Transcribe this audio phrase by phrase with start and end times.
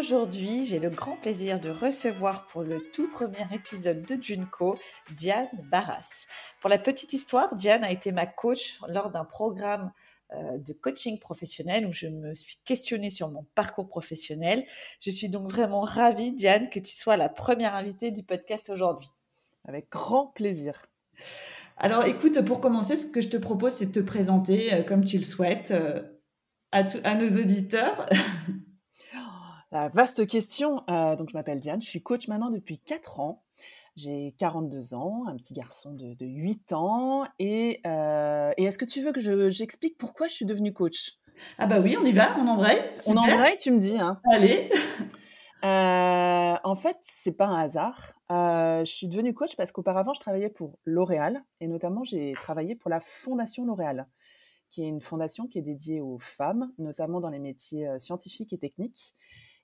[0.00, 4.78] Aujourd'hui, j'ai le grand plaisir de recevoir pour le tout premier épisode de Junco,
[5.14, 6.24] Diane Barras.
[6.58, 9.92] Pour la petite histoire, Diane a été ma coach lors d'un programme
[10.32, 14.64] euh, de coaching professionnel où je me suis questionnée sur mon parcours professionnel.
[15.00, 19.10] Je suis donc vraiment ravie, Diane, que tu sois la première invitée du podcast aujourd'hui.
[19.68, 20.86] Avec grand plaisir.
[21.76, 25.04] Alors écoute, pour commencer, ce que je te propose, c'est de te présenter euh, comme
[25.04, 26.00] tu le souhaites euh,
[26.72, 28.08] à, à, nos auditeurs.
[29.72, 30.82] La vaste question.
[30.88, 33.44] donc je m'appelle Diane, je suis coach maintenant depuis 4 ans.
[33.96, 37.26] J'ai 42 ans, un petit garçon de, 8 ans.
[37.38, 41.18] Et, euh, et est-ce que tu veux que j'explique pourquoi je suis devenue coach?
[41.58, 42.80] Ah bah oui, on y va, on embraye.
[43.06, 43.98] On embraye, tu me dis.
[43.98, 44.20] Hein.
[44.30, 44.70] Allez.
[45.62, 48.14] Euh, en fait, c'est pas un hasard.
[48.32, 52.74] Euh, je suis devenue coach parce qu'auparavant, je travaillais pour L'Oréal et notamment, j'ai travaillé
[52.74, 54.08] pour la Fondation L'Oréal,
[54.70, 58.58] qui est une fondation qui est dédiée aux femmes, notamment dans les métiers scientifiques et
[58.58, 59.12] techniques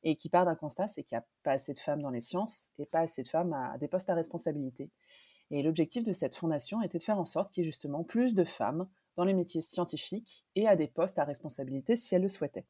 [0.07, 2.21] et qui part d'un constat, c'est qu'il n'y a pas assez de femmes dans les
[2.21, 4.89] sciences et pas assez de femmes à des postes à responsabilité.
[5.51, 8.34] Et l'objectif de cette fondation était de faire en sorte qu'il y ait justement plus
[8.34, 12.29] de femmes dans les métiers scientifiques et à des postes à responsabilité si elles le
[12.29, 12.67] souhaitaient.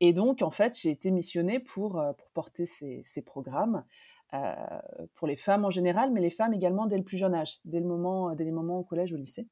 [0.00, 3.84] Et donc, en fait, j'ai été missionnée pour, euh, pour porter ces, ces programmes
[4.32, 4.54] euh,
[5.14, 7.80] pour les femmes en général, mais les femmes également dès le plus jeune âge, dès,
[7.80, 9.48] le moment, dès les moments au collège, au lycée,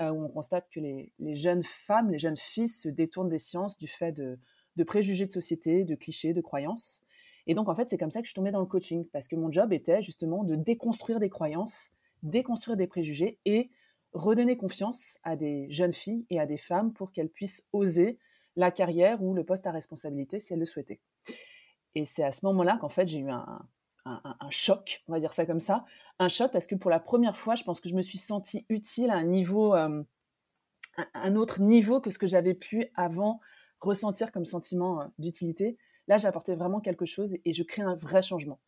[0.00, 3.38] euh, où on constate que les, les, jeunes femmes, les jeunes filles se détournent des
[3.38, 4.38] sciences du fait de,
[4.78, 7.02] de préjugés de société, de clichés, de croyances.
[7.46, 9.26] Et donc, en fait, c'est comme ça que je suis tombée dans le coaching, parce
[9.26, 11.90] que mon job était justement de déconstruire des croyances,
[12.22, 13.70] déconstruire des préjugés et
[14.12, 18.18] redonner confiance à des jeunes filles et à des femmes pour qu'elles puissent oser
[18.56, 21.00] la carrière ou le poste à responsabilité si elles le souhaitaient.
[21.94, 23.66] Et c'est à ce moment-là qu'en fait, j'ai eu un,
[24.50, 25.84] choc, on va dire ça comme ça,
[26.18, 28.64] un choc parce que pour la première fois, je pense que je me suis sentie
[28.68, 30.02] utile à un niveau, euh,
[31.14, 33.40] un autre niveau que ce que j'avais pu avant
[33.80, 35.76] ressentir comme sentiment euh, d'utilité.
[36.06, 38.60] Là, j'apportais vraiment quelque chose et je crée un vrai changement.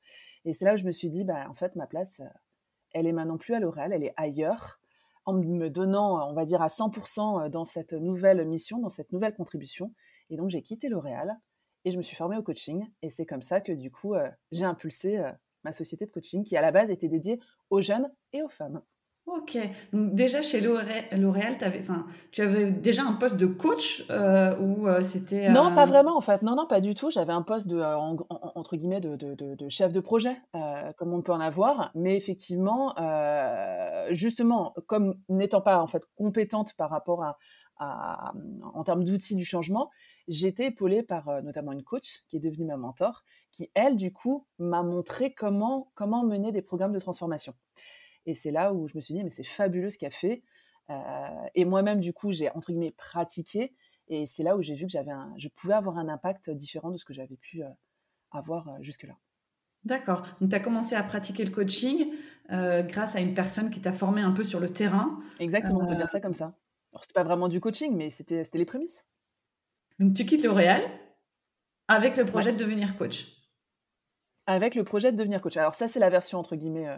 [0.45, 2.29] Et c'est là où je me suis dit, bah, en fait, ma place, euh,
[2.93, 4.81] elle est maintenant plus à l'oral, elle est ailleurs,
[5.27, 9.13] en me donnant, on va dire, à 100% euh, dans cette nouvelle mission, dans cette
[9.13, 9.93] nouvelle contribution.
[10.31, 11.39] Et donc, j'ai quitté L'Oréal
[11.85, 12.87] et je me suis formée au coaching.
[13.03, 14.15] Et c'est comme ça que, du coup,
[14.53, 15.19] j'ai impulsé
[15.65, 17.41] ma société de coaching qui, à la base, était dédiée
[17.71, 18.83] aux jeunes et aux femmes.
[19.37, 19.57] Ok.
[19.93, 21.57] Donc déjà chez L'Oréal,
[22.33, 26.21] tu avais déjà un poste de coach euh, ou euh, c'était Non, pas vraiment en
[26.21, 26.43] fait.
[26.43, 27.11] Non, non, pas du tout.
[27.11, 30.37] J'avais un poste de euh, entre guillemets de, de, chef de projet,
[30.97, 31.93] comme on peut en avoir.
[31.95, 32.95] Mais effectivement,
[34.11, 37.39] justement, comme n'étant pas en fait compétente par rapport à,
[37.79, 38.33] à
[38.75, 39.91] en termes d'outils du changement,
[40.27, 44.47] j'étais épaulée par notamment une coach qui est devenue ma mentor, qui elle du coup
[44.59, 47.55] m'a montré comment comment mener des programmes de transformation.
[48.31, 50.43] Et c'est là où je me suis dit, mais c'est fabuleux ce qu'elle fait.
[50.89, 50.95] Euh,
[51.57, 53.75] et moi-même, du coup, j'ai entre guillemets pratiqué.
[54.07, 56.97] Et c'est là où j'ai vu que j'avais je pouvais avoir un impact différent de
[56.97, 57.69] ce que j'avais pu euh,
[58.31, 59.15] avoir euh, jusque-là.
[59.85, 60.23] D'accord.
[60.41, 62.13] Donc, tu as commencé à pratiquer le coaching
[62.49, 65.21] grâce à une personne qui t'a formé un peu sur le terrain.
[65.39, 66.57] Exactement, on peut dire ça comme ça.
[66.93, 69.07] Alors, c'était pas vraiment du coaching, mais c'était les prémices.
[69.99, 70.83] Donc, tu quittes L'Oréal
[71.89, 73.29] avec le projet de devenir coach.
[74.47, 75.57] Avec le projet de devenir coach.
[75.57, 76.89] Alors, ça, c'est la version, entre guillemets,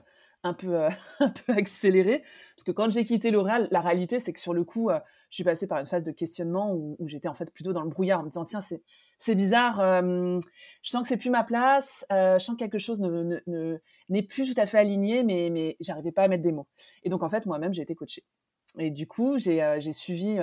[0.44, 2.22] un peu, euh, un peu accéléré.
[2.56, 4.98] Parce que quand j'ai quitté L'Oréal, la réalité, c'est que sur le coup, euh,
[5.30, 7.88] je suis passée par une phase de questionnement où, j'étais en fait plutôt dans le
[7.88, 8.82] brouillard en me disant, tiens, c'est,
[9.18, 10.38] c'est bizarre, euh,
[10.82, 14.22] je sens que c'est plus ma place, je sens que quelque chose ne, ne, n'est
[14.22, 16.66] plus tout à fait aligné, mais, mais j'arrivais pas à mettre des mots.
[17.02, 18.24] Et donc, en fait, moi-même, j'ai été coachée.
[18.78, 20.38] Et du coup, j'ai, j'ai suivi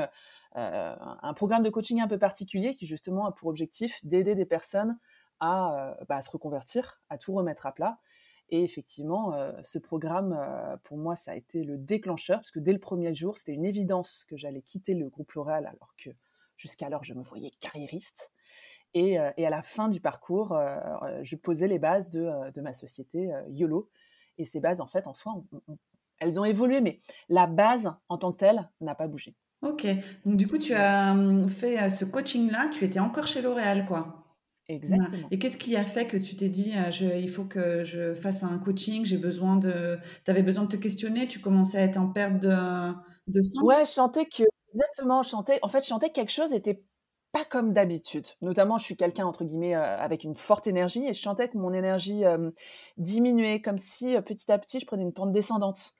[0.55, 4.97] un programme de coaching un peu particulier qui, justement, a pour objectif d'aider des personnes
[5.39, 7.99] à, bah, à se reconvertir, à tout remettre à plat
[8.51, 12.59] et effectivement, euh, ce programme, euh, pour moi, ça a été le déclencheur, parce que
[12.59, 16.09] dès le premier jour, c'était une évidence que j'allais quitter le groupe L'Oréal, alors que
[16.57, 18.31] jusqu'alors, je me voyais carriériste.
[18.95, 20.59] Et, euh, à la fin du parcours,
[21.21, 23.89] je posais les bases de, de ma société YOLO.
[24.39, 25.43] Et ces bases, en fait, en soi,
[26.17, 26.97] elles ont évolué, mais
[27.29, 29.35] la base, en tant que telle, n'a pas bougé.
[29.61, 29.85] Ok.
[30.25, 34.18] Donc, du coup, tu as hum, fait ce coaching-là, tu étais encore chez L'Oréal, quoi.
[34.69, 35.27] Exactement.
[35.31, 38.13] Et qu'est-ce qui a fait que tu t'es dit, euh, je, il faut que je
[38.13, 39.97] fasse un coaching, j'ai besoin de...
[40.23, 42.93] Tu avais besoin de te questionner, tu commençais à être en perte de,
[43.27, 43.63] de sens?
[43.63, 44.43] Ouais, je chantais que...
[44.73, 45.57] Exactement, je chantais...
[45.63, 46.83] En fait, je chantais que quelque chose était
[47.31, 48.27] pas comme d'habitude.
[48.41, 51.73] Notamment, je suis quelqu'un, entre guillemets, avec une forte énergie et je sentais que mon
[51.73, 52.23] énergie
[52.97, 55.93] diminuait, comme si petit à petit, je prenais une pente descendante.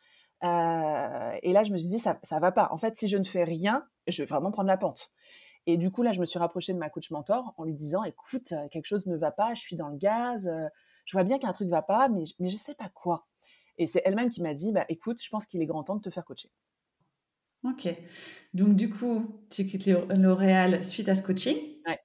[0.44, 2.70] et là, je me suis dit, ça, ça va pas.
[2.72, 5.12] En fait, si je ne fais rien, je vais vraiment prendre la pente.
[5.72, 8.04] Et du coup, là, je me suis rapprochée de ma coach mentor en lui disant,
[8.04, 10.50] écoute, quelque chose ne va pas, je suis dans le gaz,
[11.06, 13.28] je vois bien qu'un truc ne va pas, mais, mais je ne sais pas quoi.
[13.78, 16.02] Et c'est elle-même qui m'a dit, bah, écoute, je pense qu'il est grand temps de
[16.02, 16.50] te faire coacher.
[17.64, 17.88] Ok.
[18.54, 19.88] Donc, du coup, tu quittes
[20.18, 21.58] L'Oréal suite à ce coaching.
[21.88, 22.00] Ouais.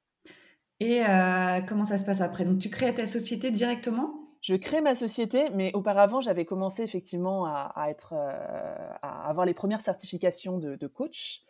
[0.81, 2.45] Et euh, comment ça se passe après?
[2.45, 4.25] Donc, tu crées ta société directement?
[4.41, 9.55] Je crée ma société, mais auparavant, j'avais commencé effectivement à, être, euh, à avoir les
[9.55, 11.43] premières certifications de, coach,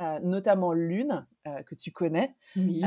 [0.00, 1.26] euh, notamment l'une
[1.66, 2.82] que tu connais, qui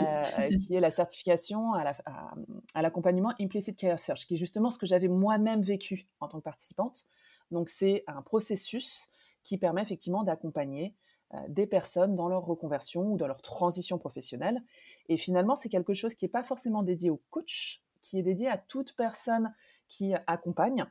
[0.75, 5.63] est la certification à l'accompagnement Implicit Care Search, qui est justement ce que j'avais moi-même
[5.63, 7.07] vécu en tant que participante.
[7.49, 9.09] Donc, c'est un processus
[9.43, 10.95] qui permet effectivement d'accompagner
[11.33, 14.61] euh, des personnes dans leur reconversion ou dans leur transition professionnelle.
[15.07, 18.47] Et finalement, c'est quelque chose qui n'est pas forcément dédié au coach, qui est dédié
[18.47, 19.53] à toute personne
[19.91, 20.85] qui accompagne.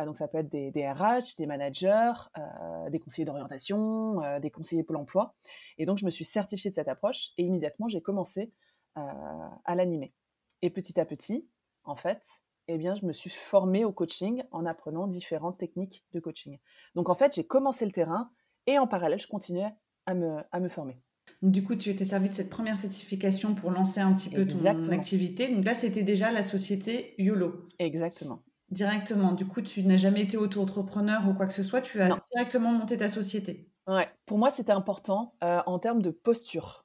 [0.00, 4.82] Euh, donc ça peut être des, RH, des managers, euh, des conseillers d'orientation, des conseillers
[4.82, 5.34] Pôle emploi.
[5.78, 8.52] Et donc je me suis certifiée de cette approche et immédiatement j'ai commencé
[8.94, 10.14] à l'animer.
[10.62, 11.46] Et petit à petit,
[11.84, 12.22] en fait,
[12.68, 16.58] eh bien, je me suis formée au coaching en apprenant différentes techniques de coaching.
[16.94, 18.30] Donc, en fait, j'ai commencé le terrain
[18.66, 19.72] et en parallèle, je continuais
[20.06, 20.98] à me, à me former.
[21.42, 24.90] Du coup, tu étais servi de cette première certification pour lancer un petit peu ton
[24.90, 25.48] activité.
[25.48, 27.66] Donc là, c'était déjà la société YOLO.
[27.78, 28.42] Exactement.
[28.70, 29.32] Directement.
[29.32, 31.80] Du coup, tu n'as jamais été auto-entrepreneur ou quoi que ce soit.
[31.80, 33.70] Tu as directement monté ta société.
[33.86, 34.08] Ouais.
[34.24, 36.84] Pour moi, c'était important euh, en termes de posture.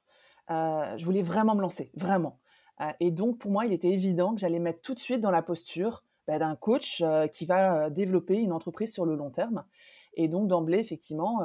[0.50, 2.38] Euh, je voulais vraiment me lancer, vraiment.
[2.80, 5.32] Euh, et donc, pour moi, il était évident que j'allais mettre tout de suite dans
[5.32, 7.02] la posture bah, d'un coach
[7.32, 9.64] qui va développer une entreprise sur le long terme.
[10.14, 11.40] Et donc, d'emblée, effectivement,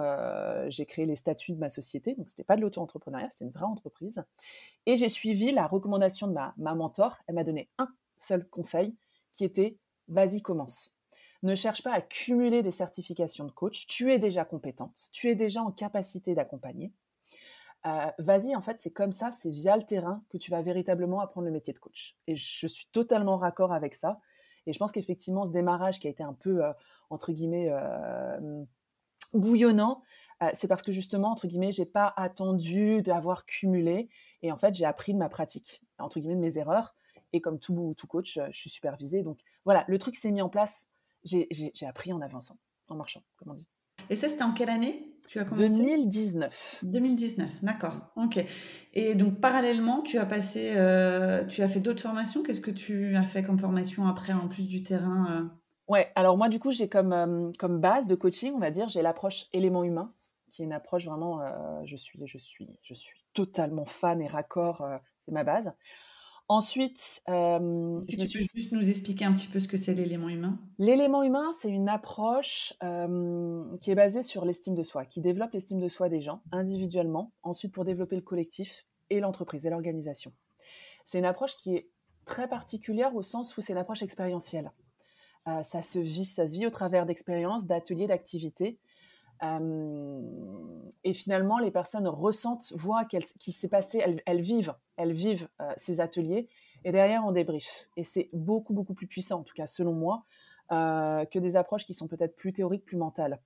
[0.69, 2.15] j'ai créé les statuts de ma société.
[2.15, 4.23] Donc, ce n'était pas de l'auto-entrepreneuriat, c'était une vraie entreprise.
[4.85, 7.17] Et j'ai suivi la recommandation de ma, ma mentor.
[7.27, 8.95] Elle m'a donné un seul conseil
[9.31, 9.77] qui était
[10.07, 10.95] vas-y, commence.
[11.43, 13.85] Ne cherche pas à cumuler des certifications de coach.
[13.87, 15.09] Tu es déjà compétente.
[15.11, 16.91] Tu es déjà en capacité d'accompagner.
[17.85, 21.19] Euh, vas-y, en fait, c'est comme ça, c'est via le terrain que tu vas véritablement
[21.19, 22.17] apprendre le métier de coach.
[22.25, 24.19] Et je suis totalement raccord avec ça.
[24.67, 26.71] Et je pense qu'effectivement, ce démarrage qui a été un peu, euh,
[27.09, 28.63] entre guillemets, euh,
[29.33, 30.03] bouillonnant,
[30.53, 34.07] c'est parce que justement, entre guillemets, j'ai pas attendu d'avoir cumulé.
[34.43, 36.93] Et en fait, j'ai appris de ma pratique, entre guillemets, de mes erreurs.
[37.33, 39.23] Et comme tout, tout coach, je suis supervisée.
[39.23, 40.87] Donc voilà, le truc s'est mis en place.
[41.23, 42.59] J'ai appris en avançant,
[42.89, 43.67] en marchant, comme on dit.
[44.11, 45.06] Et ça, c'était en quelle année?
[45.27, 46.79] Tu as commencé 2019.
[46.83, 47.99] 2019, d'accord.
[48.15, 48.43] Ok.
[48.93, 52.43] Et donc, parallèlement, tu as passé, euh, tu as fait d'autres formations?
[52.43, 55.45] Qu'est-ce que tu as fait comme formation après, en plus du terrain euh?
[55.87, 58.89] Ouais, alors moi, du coup, j'ai comme, euh, comme base de coaching, on va dire,
[58.89, 60.13] j'ai l'approche élément humain,
[60.49, 61.41] qui est une approche vraiment,
[61.85, 64.85] je, suis, je, suis, je suis totalement fan et raccord,
[65.25, 65.71] c'est ma base.
[66.49, 70.57] Ensuite, euh, tu peux juste nous expliquer un petit peu ce que c'est l'élément humain
[70.79, 72.73] L'élément humain, c'est une approche
[73.81, 77.33] qui est basée sur l'estime de soi, qui développe l'estime de soi des gens individuellement,
[77.43, 80.31] ensuite pour développer le collectif et l'entreprise et l'organisation.
[81.05, 81.89] C'est une approche qui est
[82.25, 84.71] très particulière au sens où c'est une approche expérientielle.
[85.47, 88.77] Euh, ça se vit, ça se vit au travers d'expériences, d'ateliers, d'activités
[89.41, 95.47] et finalement, les personnes ressentent, voient qu'il s'est passé, elles, vivent, elles vivent
[95.77, 96.49] ces ateliers,
[96.83, 97.89] et derrière on débrief.
[97.97, 100.25] Et c'est beaucoup beaucoup plus puissant, en tout cas selon moi,
[100.69, 103.39] que des approches qui sont peut-être plus théoriques, plus mentales.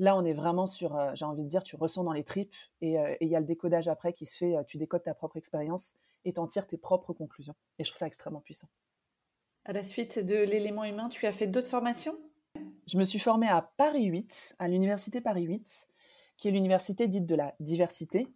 [0.00, 2.96] Là, on est vraiment sur, j'ai envie de dire, tu ressens dans les tripes, et
[3.20, 4.56] il y a le décodage après qui se fait.
[4.66, 7.54] tu décodes ta propre expérience et t'en tires tes propres conclusions.
[7.78, 8.68] Et je trouve ça extrêmement puissant.
[9.66, 12.18] À la suite de l'élément humain, tu as fait d'autres formations?
[12.86, 15.88] Je me suis formée à Paris 8, à l'université Paris 8,
[16.36, 18.28] qui est l'université dite de la diversité.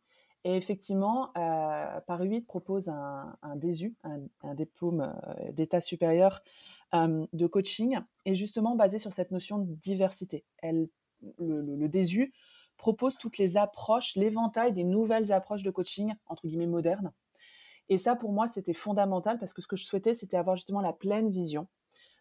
[0.44, 6.40] Et effectivement, euh, Paris 8 propose un, DESU, un, diplôme euh, d'état supérieur
[6.94, 10.44] euh, de coaching, et justement basé sur cette notion de diversité.
[10.58, 10.88] Elle,
[11.38, 12.32] le, le, DESU
[12.76, 17.12] propose toutes les approches, l'éventail des nouvelles approches de coaching, entre guillemets modernes.
[17.88, 20.80] Et ça, pour moi, c'était fondamental parce que ce que je souhaitais, c'était avoir justement
[20.80, 21.66] la pleine vision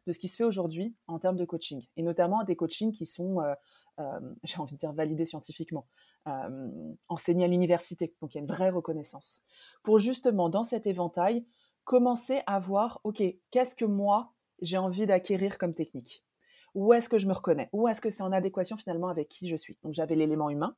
[0.07, 3.05] de ce qui se fait aujourd'hui en termes de coaching, et notamment des coachings qui
[3.05, 3.53] sont, euh,
[3.99, 5.87] euh, j'ai envie de dire, validés scientifiquement,
[6.27, 6.69] euh,
[7.09, 8.15] enseignés à l'université.
[8.21, 9.43] Donc il y a une vraie reconnaissance.
[9.83, 11.45] Pour justement, dans cet éventail,
[11.83, 13.21] commencer à voir, OK,
[13.51, 16.25] qu'est-ce que moi, j'ai envie d'acquérir comme technique?
[16.73, 17.69] Où est-ce que je me reconnais?
[17.73, 19.77] Où est-ce que c'est en adéquation finalement avec qui je suis?
[19.83, 20.75] Donc j'avais l'élément humain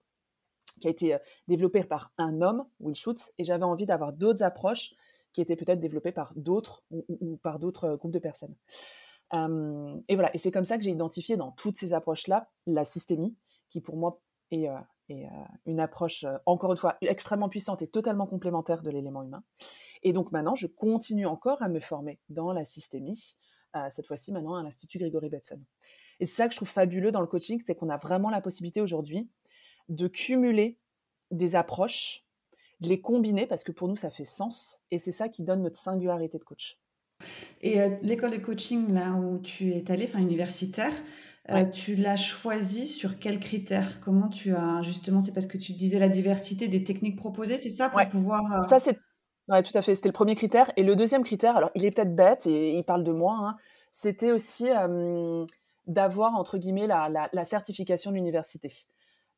[0.82, 1.18] qui a été
[1.48, 4.94] développé par un homme, Will Schutz, et j'avais envie d'avoir d'autres approches
[5.34, 8.56] qui étaient peut-être développées par d'autres ou, par d'autres groupes de personnes
[9.32, 13.36] et voilà, et c'est comme ça que j'ai identifié dans toutes ces approches-là la systémie,
[13.70, 14.22] qui pour moi
[14.52, 14.68] est
[15.10, 15.28] est
[15.66, 19.44] une approche, encore une fois, extrêmement puissante et totalement complémentaire de l'élément humain.
[20.04, 23.38] Et donc maintenant, je continue encore à me former dans la systémie,
[23.90, 25.62] cette fois-ci maintenant à l'Institut Grégory Betson.
[26.20, 28.42] Et c'est ça que je trouve fabuleux dans le coaching, c'est qu'on a vraiment la
[28.42, 29.30] possibilité aujourd'hui
[29.88, 30.78] de cumuler
[31.32, 32.26] des approches,
[32.80, 35.62] de les combiner, parce que pour nous, ça fait sens, et c'est ça qui donne
[35.62, 36.80] notre singularité de coach.
[37.62, 40.94] Et euh, l'école de coaching, là où tu es allé, enfin universitaire,
[41.50, 44.00] euh, tu l'as choisi sur quels critères?
[44.02, 47.70] Comment tu as justement C'est parce que tu disais la diversité des techniques proposées, c'est
[47.70, 48.42] ça pour pouvoir.
[48.54, 48.98] Euh ça c'est
[49.48, 49.96] Ouais, tout à fait.
[49.96, 50.70] C'était le premier critère.
[50.78, 53.56] Et le deuxième critère, alors il est peut-être bête et il parle de moi, hein,
[53.92, 54.68] c'était aussi
[55.88, 58.72] d'avoir, entre guillemets, la, la, certification de l'université.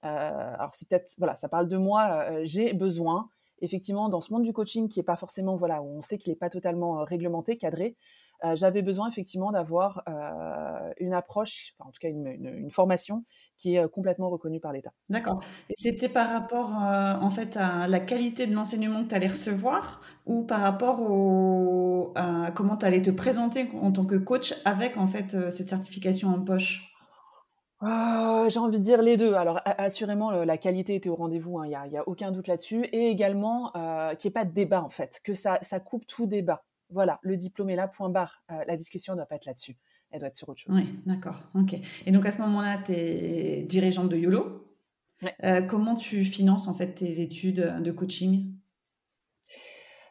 [0.01, 3.29] Alors c'est peut-être, voilà, ça parle de moi, j'ai besoin,
[3.61, 6.37] effectivement, dans ce monde du coaching qui n'est pas forcément, voilà, on sait qu'il n'est
[6.37, 7.95] pas totalement euh, réglementé, cadré,
[8.43, 13.23] euh, j'avais besoin effectivement d'avoir euh, une approche, en tout cas une, formation
[13.59, 14.91] qui est complètement reconnue par l'État.
[15.09, 15.43] D'accord.
[15.69, 20.01] Et c'était par rapport en fait à la qualité de l'enseignement que tu allais recevoir
[20.25, 24.97] ou par rapport au, à comment tu allais te présenter en tant que coach avec
[24.97, 26.90] en fait cette certification en poche?
[27.83, 29.33] J'ai envie de dire les deux.
[29.33, 32.85] Alors, assurément, la qualité était au rendez-vous, hein, il n'y a, a, aucun doute là-dessus.
[32.91, 36.05] Et également, euh, qu'il n'y ait pas de débat, en fait, que ça, ça coupe
[36.07, 38.43] tout débat voilà, le diplôme est là, point barre.
[38.51, 39.77] Euh, la discussion ne doit pas être là-dessus.
[40.11, 40.75] Elle doit être sur autre chose.
[40.75, 41.39] Oui, d'accord.
[41.55, 41.75] Ok.
[42.05, 44.67] Et donc à ce moment-là, tu es dirigeante de YOLO.
[45.43, 48.53] Euh, comment tu finances en fait tes études de coaching?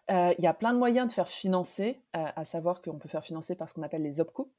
[0.08, 3.54] Il y a plein de moyens de faire financer, à savoir qu'on peut faire financer
[3.54, 4.50] par ce qu'on appelle les OPCO.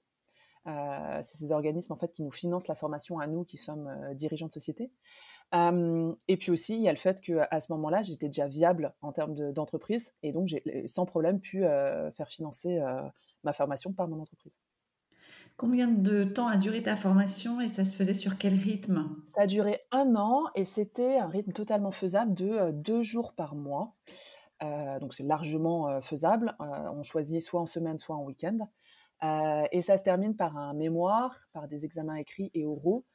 [0.65, 4.48] C'est ces organismes en fait qui nous financent la formation à nous qui sommes dirigeants
[4.48, 4.91] de société
[5.53, 9.12] et puis aussi, il y a le fait qu'à ce moment-là, j'étais déjà viable en
[9.12, 11.60] termes d'entreprise et donc j'ai sans problème pu
[12.13, 12.80] faire financer
[13.44, 14.58] ma formation par mon entreprise.
[15.58, 19.10] Combien de temps a duré ta formation et ça se faisait sur quel rythme?
[19.27, 23.53] Ça a duré un an et c'était un rythme totalement faisable de deux jours par
[23.53, 23.94] mois.
[24.62, 26.56] donc c'est largement faisable.
[26.60, 28.70] on choisit soit en semaine, soit en week-end.
[29.22, 33.06] Et ça se termine par un mémoire, par des examens écrits et oraux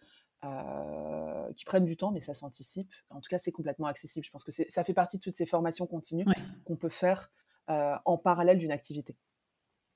[0.45, 2.93] euh, qui prennent du temps, mais ça s'anticipe.
[3.11, 4.25] En tout cas, c'est complètement accessible.
[4.25, 6.27] Je pense que ça fait partie de toutes ces formations continues
[6.65, 7.33] qu'on peut faire
[7.71, 9.17] euh, en parallèle d'une activité.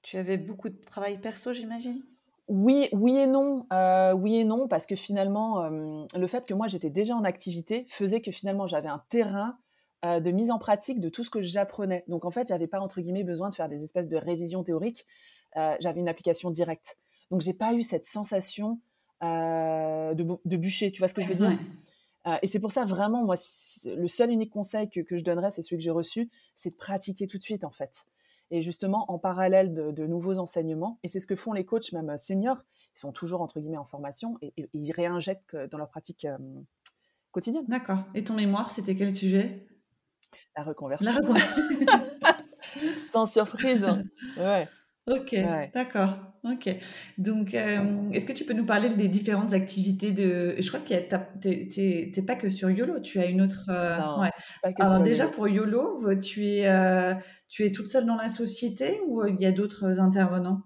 [0.03, 2.03] Tu avais beaucoup de travail perso, j'imagine?
[2.49, 6.67] Oui, oui et non, euh, oui et non, parce que finalement, le fait que moi
[6.67, 9.59] j'étais déjà en activité faisait que finalement j'avais un terrain
[10.03, 12.05] de mise en pratique de tout ce que j'apprenais.
[12.09, 15.07] Donc en fait, j'avais pas entre guillemets besoin de faire des espèces de révisions théoriques.
[15.55, 16.99] j'avais une application directe.
[17.31, 18.81] Donc j'ai pas eu cette sensation
[19.23, 20.91] euh, de, de, bûcher.
[20.93, 21.59] Tu vois ce que je veux dire?
[22.27, 23.35] Euh, Et c'est pour ça, vraiment, moi,
[23.85, 26.75] le seul unique conseil que, que je donnerais, c'est celui que j'ai reçu, c'est de
[26.75, 28.07] pratiquer tout de suite, en fait.
[28.51, 31.93] Et justement, en parallèle de, de nouveaux enseignements, et c'est ce que font les coachs,
[31.93, 32.65] même euh, seniors,
[32.97, 36.27] ils sont toujours, entre guillemets, en formation, et, ils réinjectent dans leur pratique
[37.31, 37.67] quotidienne.
[37.69, 38.05] D'accord.
[38.15, 39.67] Et ton mémoire, c'était quel sujet?
[40.57, 41.11] La reconversion.
[41.11, 41.63] La reconversion.
[42.99, 43.87] Sans surprise.
[44.37, 44.69] Ouais.
[45.07, 45.35] Ok,
[45.75, 46.19] d'accord.
[46.45, 46.75] Ok.
[47.19, 50.55] Donc, euh, est-ce que tu peux nous parler des différentes activités de...
[50.59, 53.67] Je crois que tu n'es pas que sur YOLO, tu as une autre...
[53.69, 54.23] Euh, non,
[54.63, 57.15] pas que Alors déjà, pour YOLO, tu es, euh,
[57.49, 60.63] tu es toute seule dans la société ou il y a d'autres intervenants?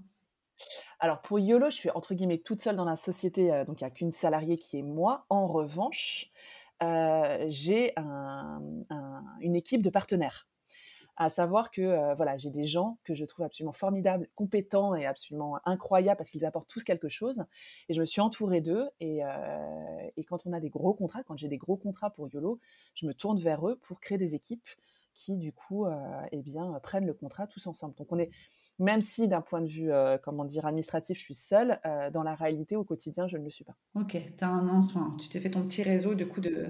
[1.00, 3.88] Alors pour YOLO, je suis entre guillemets toute seule dans la société, donc il n'y
[3.88, 5.26] a qu'une salariée qui est moi.
[5.28, 6.30] En revanche,
[7.48, 7.94] j'ai
[9.40, 10.46] une équipe de partenaires
[11.16, 15.06] à savoir que euh, voilà, j'ai des gens que je trouve absolument formidables, compétents et
[15.06, 17.44] absolument incroyables parce qu'ils apportent tous quelque chose.
[17.88, 18.88] Et je me suis entourée d'eux.
[19.00, 22.28] Et, euh, et, quand on a des gros contrats, quand j'ai des gros contrats pour
[22.28, 22.58] YOLO,
[22.94, 24.66] je me tourne vers eux pour créer des équipes
[25.14, 25.94] qui, du coup, euh,
[26.32, 27.94] eh bien, prennent le contrat tous ensemble.
[27.94, 28.30] Donc, on est,
[28.78, 32.22] même si d'un point de vue, euh, comment dire, administratif, je suis seule, euh, dans
[32.22, 33.74] la réalité, au quotidien, je ne le suis pas.
[33.94, 36.66] Ok, as un enfant, tu t'es fait ton petit réseau, du coup, de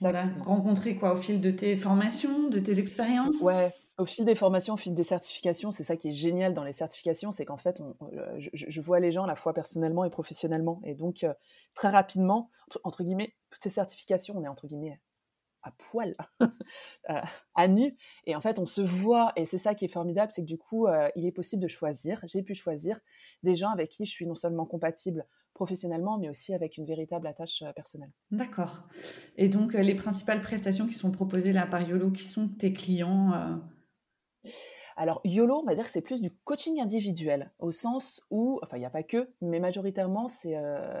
[0.00, 3.42] voilà, rencontrer quoi au fil de tes formations, de tes expériences?
[3.42, 6.64] Ouais, au fil des formations, au fil des certifications, c'est ça qui est génial dans
[6.64, 9.52] les certifications, c'est qu'en fait, on, euh, je, je, vois les gens à la fois
[9.52, 10.80] personnellement et professionnellement.
[10.84, 11.26] Et donc,
[11.74, 14.98] très rapidement, entre, entre, guillemets, toutes ces certifications, on est entre guillemets
[15.64, 16.14] à poil,
[17.10, 17.20] euh,
[17.54, 17.96] à nu.
[18.26, 20.58] Et en fait, on se voit, et c'est ça qui est formidable, c'est que du
[20.58, 23.00] coup, euh, il est possible de choisir, j'ai pu choisir
[23.42, 27.26] des gens avec qui je suis non seulement compatible professionnellement, mais aussi avec une véritable
[27.26, 28.12] attache euh, personnelle.
[28.30, 28.82] D'accord.
[29.36, 33.60] Et donc, les principales prestations qui sont proposées là par YOLO, qui sont tes clients
[34.96, 38.76] alors, YOLO, on va dire que c'est plus du coaching individuel, au sens où, enfin,
[38.76, 40.54] il n'y a pas que, mais majoritairement, c'est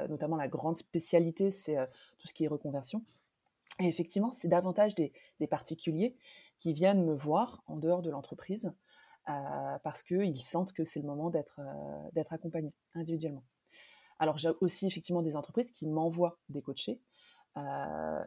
[0.08, 1.76] notamment la grande spécialité, c'est
[2.18, 3.04] tout ce qui est reconversion.
[3.80, 5.12] Et effectivement, c'est davantage des,
[5.50, 6.16] particuliers
[6.60, 8.72] qui viennent me voir en dehors de l'entreprise
[9.28, 13.44] euh, parce qu'ils sentent que c'est le moment d'être euh, d'être accompagnés individuellement.
[14.18, 17.00] Alors j'ai aussi effectivement des entreprises qui m'envoient des coachés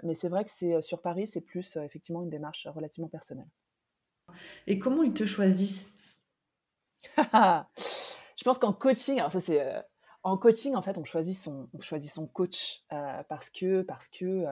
[0.04, 3.50] mais c'est vrai que c'est sur Paris, c'est plus effectivement une démarche relativement personnelle.
[4.68, 5.98] Et comment ils te choisissent?
[7.18, 9.84] Je pense qu'en coaching, alors ça c'est
[10.24, 12.86] en coaching en fait on choisit son on choisit son coach
[13.28, 14.46] parce que parce que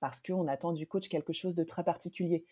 [0.00, 2.44] parce qu'on attend du coach quelque chose de très particulier.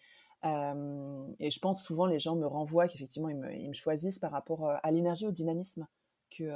[0.45, 4.33] et je pense souvent les gens me renvoient qu'effectivement ils me, ils me, choisissent par
[4.33, 5.87] rapport à l'énergie, au dynamisme
[6.31, 6.50] que,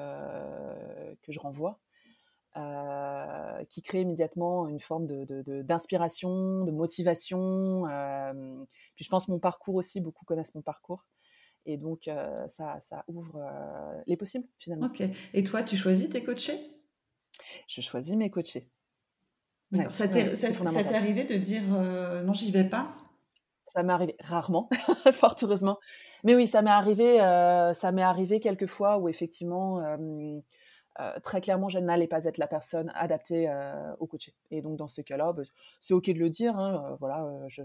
[1.22, 1.80] que je renvoie.
[3.68, 7.84] qui crée immédiatement une forme d'inspiration, de, de, de, motivation.
[8.94, 11.06] puis je pense mon parcours aussi, beaucoup connaissent mon parcours.
[11.66, 12.10] Et donc,
[12.48, 13.40] ça, ça, ouvre
[14.06, 14.86] les possibles, finalement.
[14.86, 15.02] Ok.
[15.34, 16.58] Et toi, tu choisis tes coachés?
[17.68, 18.70] Je choisis mes coachés.
[19.90, 22.96] Ça t'est arrivé de dire non, j'y vais pas?
[23.66, 24.68] Ça m'est arrivé rarement,
[25.12, 25.78] fort heureusement.
[26.24, 27.18] Mais oui, ça m'est arrivé,
[27.74, 29.80] ça m'est arrivé quelques fois où effectivement,
[31.22, 33.48] très clairement, je n'allais pas être la personne adaptée
[34.00, 34.34] au coaché.
[34.50, 35.42] Et donc, dans ce cas-là, bah,
[35.78, 36.58] c'est OK de le dire.
[36.58, 37.62] Hein, voilà, je,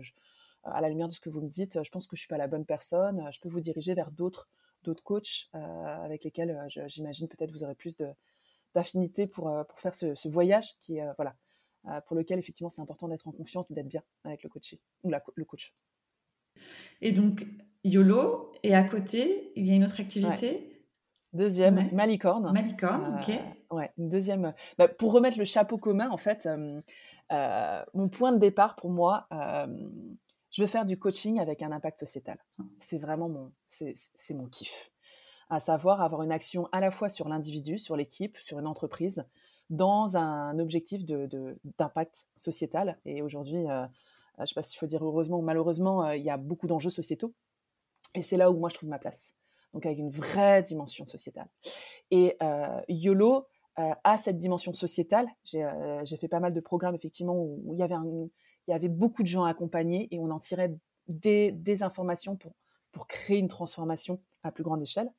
[0.63, 2.37] à la lumière de ce que vous me dites, je pense que je suis pas
[2.37, 3.27] la bonne personne.
[3.31, 4.49] Je peux vous diriger vers d'autres
[4.83, 7.97] d'autres coachs avec lesquels j'imagine peut-être vous aurez plus
[8.75, 11.35] d'affinité pour, pour faire ce, voyage qui voilà
[12.05, 15.09] pour lequel effectivement c'est important d'être en confiance et d'être bien avec le coaché ou
[15.09, 15.73] la, le coach.
[17.01, 17.45] Et donc
[17.83, 20.71] YOLO et à côté il y a une autre activité?
[21.33, 22.49] Deuxième, Malicorne.
[22.53, 23.37] Malicorne, ok.
[23.71, 24.53] Ouais, une deuxième.
[24.77, 26.47] Bah, pour remettre le chapeau commun, en fait,
[27.93, 29.27] mon point de départ pour moi,
[30.51, 32.37] je veux faire du coaching avec un impact sociétal.
[32.79, 34.91] C'est vraiment mon, c'est, mon kiff.
[35.49, 39.25] À savoir avoir une action à la fois sur l'individu, sur l'équipe, sur une entreprise,
[39.69, 42.99] dans un objectif de, d'impact sociétal.
[43.05, 43.85] Et aujourd'hui, euh,
[44.37, 46.67] je ne sais pas s'il faut dire heureusement ou malheureusement, euh, il y a beaucoup
[46.67, 47.33] d'enjeux sociétaux.
[48.13, 49.33] Et c'est là où moi je trouve ma place.
[49.73, 51.47] Donc avec une vraie dimension sociétale.
[52.11, 55.27] Et euh, YOLO a cette dimension sociétale.
[55.43, 55.69] J'ai,
[56.05, 57.95] j'ai fait pas mal de programmes effectivement où, il y avait
[58.67, 60.73] il y avait beaucoup de gens accompagnés et on en tirait
[61.09, 62.53] des, des informations pour,
[62.93, 65.11] pour créer une transformation à plus grande échelle.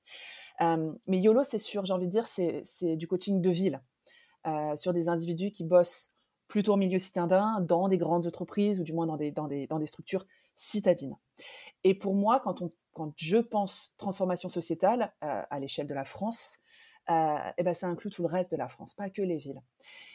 [0.62, 3.95] Euh, mais YOLO, c'est sûr, j'ai envie de dire, c'est du coaching de ville euh,
[4.76, 6.12] sur des individus qui bossent
[6.48, 9.66] plutôt au milieu citadin, dans des grandes entreprises ou du moins dans des, dans des,
[9.66, 11.16] dans des structures citadines.
[11.82, 16.04] Et pour moi, quand, on, quand je pense transformation sociétale euh, à l'échelle de la
[16.04, 16.58] France,
[17.08, 19.62] eh ben ça inclut tout le reste de la France, pas que les villes.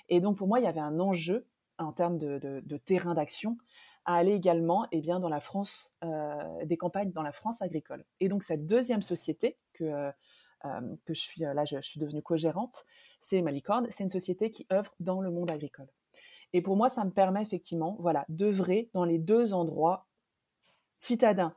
[0.09, 1.47] Et donc pour moi, il y avait un enjeu
[1.81, 3.57] en termes de, terrain d'action,
[4.05, 8.03] à aller également eh bien, dans la France, euh, des campagnes dans la France agricole.
[8.19, 10.11] Et donc cette deuxième société que, euh, euh,
[11.06, 12.86] que je suis là, je, suis devenue co-gérante,
[13.19, 15.88] c'est Malicorne, c'est une société qui œuvre dans le monde agricole.
[16.54, 20.08] Et pour moi, ça me permet effectivement voilà, d'œuvrer dans les deux endroits,
[20.97, 21.56] citadins,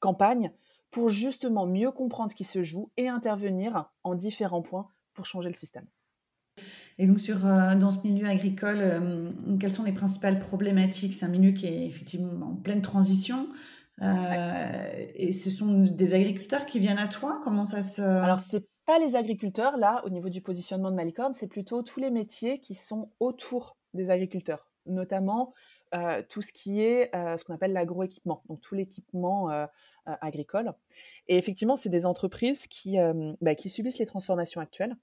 [0.00, 0.52] campagne,
[0.90, 5.48] pour justement mieux comprendre ce qui se joue et intervenir en différents points pour changer
[5.48, 5.86] le système.
[6.98, 9.30] Et donc, euh, dans ce milieu agricole, euh,
[9.60, 11.14] quelles sont les principales problématiques?
[11.14, 13.48] C'est un milieu qui est effectivement en pleine transition.
[14.02, 17.40] Euh, et ce sont des agriculteurs qui viennent à toi?
[17.44, 18.02] Comment ça se...
[18.02, 22.00] Alors, c'est pas les agriculteurs, là, au niveau du positionnement de Malicorne, c'est plutôt tous
[22.00, 25.52] les métiers qui sont autour des agriculteurs, notamment
[26.28, 29.48] tout ce qui est ce qu'on appelle l'agroéquipement, donc tout l'équipement
[30.04, 30.74] agricole.
[31.26, 32.98] Et effectivement, c'est des entreprises qui,
[33.40, 34.94] bah, qui subissent les transformations actuelles.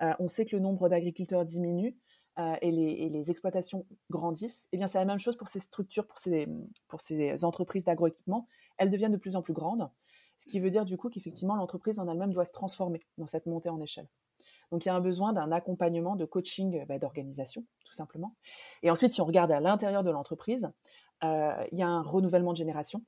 [0.00, 1.96] on sait que le nombre d'agriculteurs diminue.
[2.36, 6.48] Et, les, exploitations grandissent, eh bien c'est la même chose pour ces structures, pour ces,
[6.88, 8.48] pour ces entreprises d'agroéquipement.
[8.76, 9.88] Elles deviennent de plus en plus grandes,
[10.38, 13.46] ce qui veut dire du coup qu'effectivement l'entreprise en elle-même doit se transformer dans cette
[13.46, 14.08] montée en échelle.
[14.70, 18.34] Donc il y a un besoin d'un accompagnement de coaching bah, d'organisation, tout simplement.
[18.82, 20.70] Et ensuite, si on regarde à l'intérieur de l'entreprise,
[21.22, 23.02] il y a un renouvellement de génération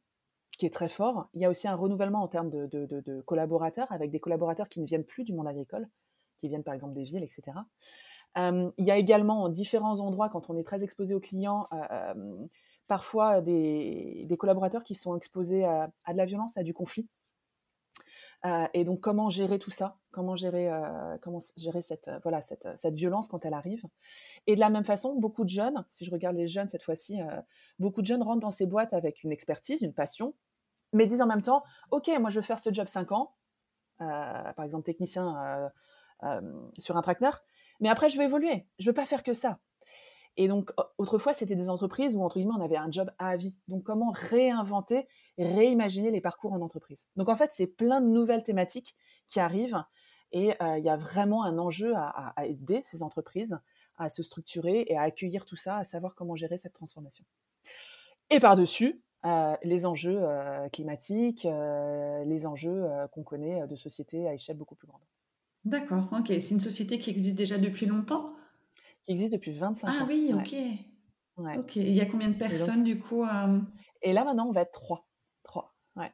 [0.56, 1.28] qui est très fort.
[1.34, 4.86] Il y a aussi un renouvellement en termes de, collaborateurs, avec des collaborateurs qui ne
[4.86, 5.88] viennent plus du monde agricole,
[6.38, 7.58] qui viennent par exemple des villes, etc.
[8.36, 11.66] il y a également en différents endroits, quand on est très exposé aux clients,
[12.86, 17.08] parfois des, collaborateurs qui sont exposés à, de la violence, à du conflit.
[18.74, 19.96] et donc, comment gérer tout ça?
[20.10, 20.70] Comment gérer,
[21.80, 22.10] cette,
[22.76, 23.84] cette, violence quand elle arrive?
[24.46, 27.18] Et de la même façon, beaucoup de jeunes, si je regarde les jeunes cette fois-ci,
[27.78, 30.34] beaucoup de jeunes rentrent dans ces boîtes avec une expertise, une passion,
[30.92, 33.34] mais disent en même temps, OK, moi je veux faire ce job 5 ans,
[34.00, 35.68] euh, par exemple technicien euh,
[36.24, 37.42] euh, sur un tracteur,
[37.80, 39.58] mais après je veux évoluer, je veux pas faire que ça.
[40.36, 43.58] Et donc autrefois c'était des entreprises où entre guillemets on avait un job à vie.
[43.68, 45.06] Donc comment réinventer,
[45.38, 47.08] réimaginer les parcours en entreprise?
[47.16, 49.82] Donc en fait c'est plein de nouvelles thématiques qui arrivent
[50.32, 53.58] et il y a vraiment un enjeu à, aider ces entreprises
[53.96, 57.24] à se structurer et à accueillir tout ça, à savoir comment gérer cette transformation.
[58.30, 64.34] Et par-dessus, euh, les enjeux euh, climatiques, euh, les enjeux qu'on connaît de société à
[64.34, 65.00] échelle beaucoup plus grande.
[65.66, 66.28] D'accord, ok.
[66.28, 68.32] C'est une société qui existe déjà depuis longtemps?
[69.02, 70.06] Qui existe depuis 25 ah ans.
[70.08, 70.54] oui, ok.
[71.38, 71.58] Ouais.
[71.58, 71.76] Ok.
[71.76, 73.26] il y a combien de personnes du coup
[74.00, 75.08] Et là maintenant, on va être trois.
[75.42, 75.74] Trois.
[75.96, 76.12] Ouais.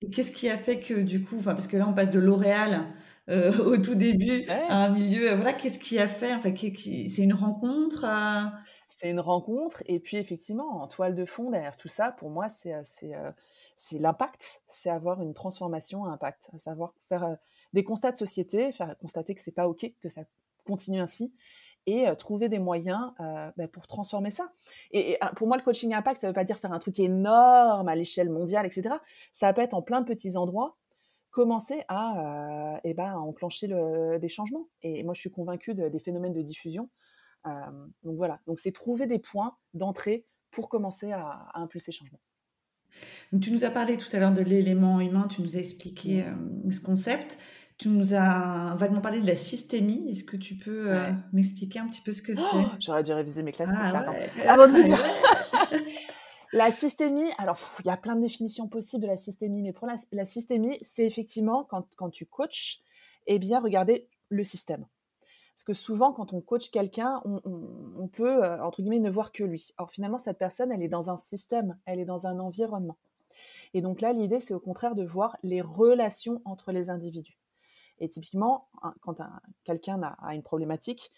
[0.00, 2.86] Et qu'est-ce qui a fait que du coup, parce que là on passe de L'Oréal
[3.28, 6.32] au tout début à un milieu, voilà, qu'est-ce qui a fait?
[6.34, 8.04] Enfin, c'est une rencontre
[8.88, 12.48] C'est une rencontre, et puis effectivement, en toile de fond derrière tout ça, pour moi,
[12.48, 12.74] c'est
[13.76, 17.36] c'est l'impact, c'est avoir une transformation à impact, à savoir faire
[17.74, 20.22] des constats de société, faire constater que c'est pas ok, que ça
[20.64, 21.34] continue ainsi,
[21.86, 24.50] et trouver des moyens bah, pour transformer ça.
[24.92, 27.88] Et, ah, pour moi, le coaching impact, ça veut pas dire faire un truc énorme
[27.88, 28.94] à l'échelle mondiale, etc.
[29.32, 30.78] Ça peut être en plein de petits endroits,
[31.30, 34.68] commencer à, eh ben, enclencher des changements.
[34.82, 36.88] Et moi, je suis convaincue des phénomènes de diffusion.
[37.44, 42.20] donc voilà, donc c'est trouver des points d'entrée pour commencer à, à impulser les changements.
[43.32, 46.24] Donc, tu nous as parlé tout à l'heure de l'élément humain, tu nous as expliqué
[46.70, 47.38] ce concept.
[47.76, 50.08] Tu nous as vaguement parlé de la systémie.
[50.08, 52.80] Est-ce que tu peux euh, m'expliquer un petit peu ce que oh, c'est?
[52.80, 54.14] J'aurais dû réviser mes classiques ah.
[54.46, 54.74] Avant de
[56.52, 59.88] La systémie, alors il y a plein de définitions possibles de la systémie, mais pour
[59.88, 62.80] la, systémie, c'est effectivement quand, quand, tu coaches,
[63.26, 64.86] eh bien, regarder le système.
[65.56, 67.40] Parce que souvent, quand on coach quelqu'un, on,
[67.98, 69.72] on, peut, euh, entre guillemets, ne voir que lui.
[69.78, 72.98] Or, finalement, cette personne, elle est dans un système, elle est dans un environnement.
[73.72, 77.36] Et donc là, l'idée, c'est au contraire de voir les relations entre les individus.
[77.98, 78.68] Et typiquement,
[79.00, 79.16] quand
[79.64, 81.12] quelqu'un a, une problématique,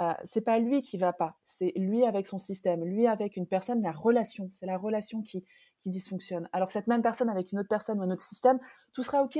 [0.00, 3.46] euh, c'est pas lui qui va pas, c'est lui avec son système, lui avec une
[3.46, 5.44] personne, la relation, c'est la relation qui,
[5.78, 6.48] qui dysfonctionne.
[6.52, 8.58] Alors que cette même personne avec une autre personne ou un autre système,
[8.92, 9.38] tout sera ok.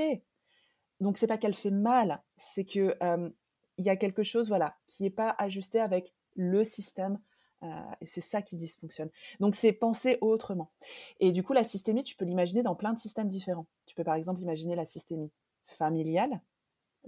[0.99, 3.29] Donc c'est pas qu'elle fait mal, c'est que euh,
[3.77, 7.19] il y a quelque chose, voilà, qui est pas ajusté avec le système.
[7.63, 9.09] Euh, et c'est ça qui dysfonctionne.
[9.39, 10.71] Donc c'est penser autrement.
[11.19, 13.67] Et du coup, la systémie, tu peux l'imaginer dans plein de systèmes différents.
[13.85, 15.31] Tu peux par exemple imaginer la systémie
[15.65, 16.41] familiale,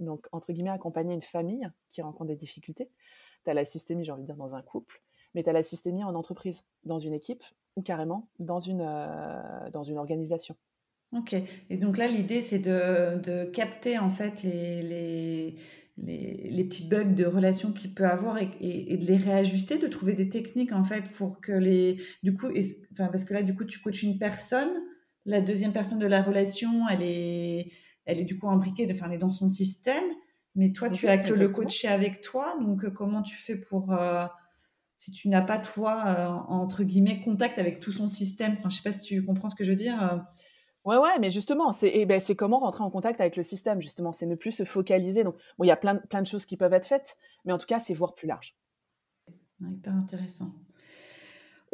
[0.00, 2.90] donc entre guillemets accompagner une famille qui rencontre des difficultés.
[3.44, 5.02] Tu as la systémie, j'ai envie de dire, dans un couple,
[5.34, 7.44] mais tu as la systémie en entreprise, dans une équipe
[7.76, 10.56] ou carrément dans une, euh, dans une organisation.
[11.12, 11.34] Ok,
[11.70, 15.56] et donc là l'idée c'est de, de, capter en fait les, les,
[15.96, 20.14] les, petits bugs de relation qu'il peut avoir et, et, de les réajuster, de trouver
[20.14, 22.00] des techniques en fait pour que les...
[22.24, 22.48] Du coup,
[22.92, 24.82] enfin, parce que là du coup tu coaches une personne,
[25.26, 27.70] la deuxième personne de la relation elle est
[28.06, 30.04] elle est du coup imbriquée, enfin, elle est dans son système,
[30.54, 32.56] mais toi, tu as que le coacher avec toi.
[32.60, 34.24] Donc, euh, comment tu fais pour, euh,
[34.94, 38.52] si tu n'as pas, toi, euh, entre guillemets, contact avec tout son système?
[38.52, 40.24] Enfin, je sais pas si tu comprends ce que je veux dire.
[40.84, 44.12] Ouais, ouais, mais justement, c'est eh ben, comment rentrer en contact avec le système, justement?
[44.12, 45.24] C'est ne plus se focaliser.
[45.24, 47.58] Donc, bon, il y a plein, plein de choses qui peuvent être faites, mais en
[47.58, 48.56] tout cas, c'est voir plus large.
[49.60, 50.52] hyper intéressant.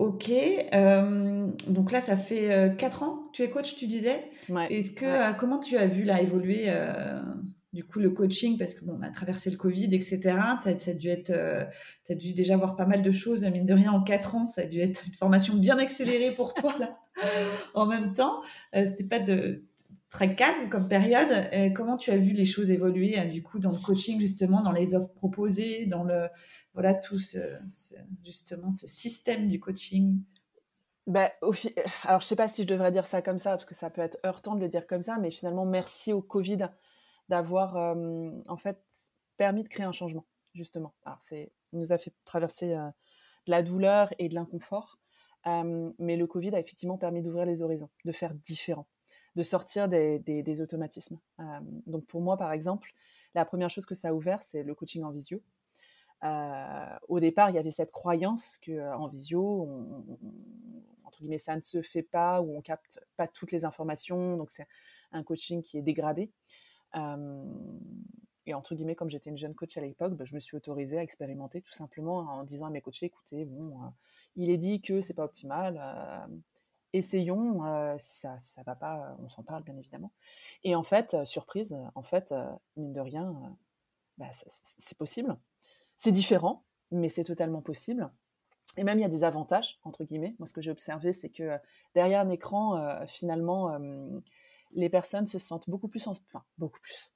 [0.02, 4.24] Ok, euh, donc là, ça fait euh, quatre ans que tu es coach, tu disais.
[4.68, 6.74] Est-ce que euh, comment tu as vu là évoluer
[7.72, 8.58] du coup le coaching?
[8.58, 10.18] Parce que bon, on a traversé le Covid, etc.
[10.60, 13.92] Tu as, dû être, as dû déjà voir pas mal de choses mine de rien
[13.92, 14.48] en quatre ans.
[14.48, 16.98] Ça a dû être une formation bien accélérée pour toi là.
[17.74, 18.40] en même temps,
[18.72, 19.62] c'était pas de
[20.12, 21.50] très calme comme période.
[21.74, 24.70] comment tu as vu les choses évoluer hein, du coup dans le coaching justement, dans
[24.70, 26.28] les offres proposées, dans le
[26.74, 27.38] voilà tout ce,
[28.22, 30.22] justement ce système du coaching?
[31.06, 31.30] Ben,
[32.04, 34.02] Alors je sais pas si je devrais dire ça comme ça parce que ça peut
[34.02, 36.68] être heurtant de le dire comme ça, mais finalement merci au Covid
[37.30, 38.78] d'avoir en fait
[39.38, 40.94] permis de créer un changement justement.
[41.06, 42.92] Alors c'est nous a fait traverser de
[43.46, 44.98] la douleur et de l'inconfort.
[45.46, 48.86] mais le Covid a effectivement permis d'ouvrir les horizons, de faire différent
[49.36, 51.18] de sortir des, automatismes.
[51.40, 51.44] Euh,
[51.86, 52.92] donc pour moi, par exemple,
[53.34, 55.42] la première chose que ça a ouvert, c'est le coaching en visio.
[56.24, 59.68] Euh, au départ, il y avait cette croyance que euh, en visio,
[61.04, 64.50] entre guillemets, ça ne se fait pas ou on capte pas toutes les informations, donc
[64.50, 64.66] c'est
[65.12, 66.30] un coaching qui est dégradé.
[68.46, 70.98] et entre guillemets, comme j'étais une jeune coach à l'époque, bah, je me suis autorisée
[70.98, 73.78] à expérimenter tout simplement en disant à mes coachés, écoutez, bon,
[74.36, 75.80] il est dit que c'est pas optimal
[76.92, 80.12] essayons, euh, si ça si ça va pas, on s'en parle bien évidemment.
[80.64, 83.56] Et en fait, euh, surprise, en fait, euh, mine de rien,
[84.18, 84.28] bah,
[84.78, 85.36] c'est possible.
[85.98, 88.10] C'est différent, mais c'est totalement possible.
[88.76, 90.34] Et même il y a des avantages entre guillemets.
[90.38, 91.58] Moi, ce que j'ai observé, c'est que
[91.94, 93.76] derrière un écran, finalement,
[94.72, 97.12] les personnes se sentent beaucoup plus, enfin beaucoup plus,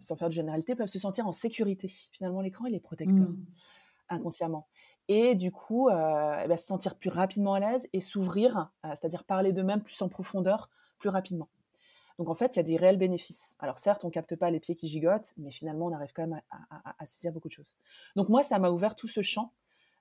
[0.00, 1.88] sans faire de généralité, peuvent se sentir en sécurité.
[2.12, 3.46] Finalement, l'écran, il est protecteur mmh.
[4.08, 4.68] inconsciemment
[5.08, 8.90] et du coup euh, eh ben, se sentir plus rapidement à l'aise et s'ouvrir, euh,
[8.90, 11.48] c'est-à-dire parler d'eux-mêmes plus en profondeur, plus rapidement.
[12.18, 13.56] Donc en fait, il y a des réels bénéfices.
[13.60, 16.40] Alors certes, on capte pas les pieds qui gigotent, mais finalement, on arrive quand même
[16.50, 17.76] à, saisir beaucoup de choses.
[18.16, 19.52] Donc moi, ça m'a ouvert tout ce champ,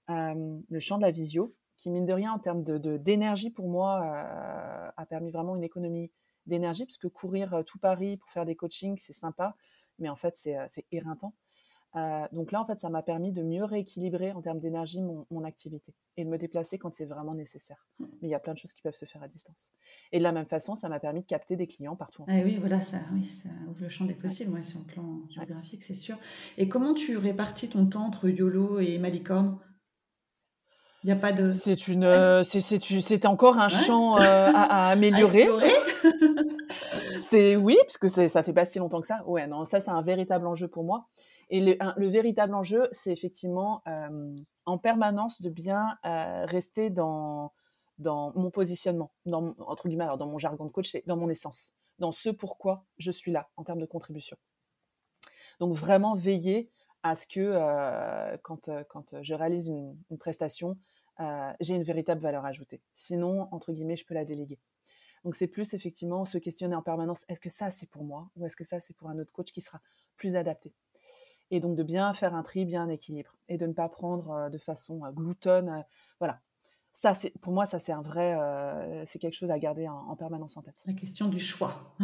[0.10, 3.70] euh, le champ de la visio, qui mine de rien en termes de d'énergie pour
[3.70, 4.02] moi
[4.98, 6.12] a permis vraiment une économie
[6.48, 9.56] d'énergie, parce que courir tout Paris pour faire des coachings, c'est sympa,
[10.00, 11.36] mais en fait, c'est éreintant.
[11.98, 15.44] Euh, donc là, en fait, ça m'a permis de mieux rééquilibrer en termes d'énergie mon,
[15.44, 17.88] activité et de me déplacer quand c'est vraiment nécessaire.
[18.00, 18.06] Mmh.
[18.22, 19.72] Mais il y a plein de choses qui peuvent se faire à distance.
[20.12, 22.24] Et de la même façon, ça m'a permis de capter des clients partout.
[22.24, 24.64] En ah, oui, voilà, ça, oui, ça ouvre le champ des possibles, ouais.
[24.64, 26.18] sur le plan géographique, c'est sûr.
[26.58, 29.60] Et comment tu répartis ton temps entre YOLO et Malicorne?
[31.04, 31.52] Il n'y a pas de.
[31.52, 35.48] C'est une, euh, c'est encore un champ euh, à, améliorer.
[37.22, 39.24] c'est oui, parce que ça fait pas si longtemps que ça.
[39.28, 41.08] Ouais, non, ça c'est un véritable enjeu pour moi.
[41.50, 47.54] Et le, véritable enjeu, c'est effectivement euh, en permanence de bien euh, rester dans,
[48.00, 51.74] mon positionnement, dans, entre guillemets, alors dans mon jargon de coach, c'est dans mon essence,
[52.00, 54.38] dans ce pourquoi je suis là en termes de contribution.
[55.60, 56.70] Donc vraiment veiller
[57.04, 60.78] à ce que euh, quand, quand je réalise une, une prestation,
[61.60, 62.80] j'ai une véritable valeur ajoutée.
[62.94, 64.60] Sinon, entre guillemets, je peux la déléguer.
[65.24, 68.46] Donc c'est plus effectivement se questionner en permanence, est-ce que ça c'est pour moi ou
[68.46, 69.82] est-ce que ça c'est pour un autre coach qui sera
[70.16, 70.74] plus adapté?
[71.52, 74.32] Et donc de bien faire un tri, bien un équilibre, et de ne pas prendre
[74.32, 75.70] euh, de façon euh, gloutonne.
[75.70, 75.82] Euh,
[76.20, 76.40] voilà.
[76.94, 78.36] Ça, c'est pour moi, ça c'est un vrai,
[79.06, 80.74] c'est quelque chose à garder en, permanence en tête.
[80.88, 81.96] La question du choix.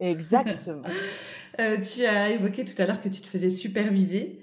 [0.00, 0.84] Exactement.
[1.58, 4.42] tu as évoqué tout à l'heure que tu te faisais superviser.